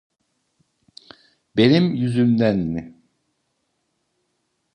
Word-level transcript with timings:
Benim 1.57 1.95
yüzümden 1.95 2.59
mi? 2.67 2.95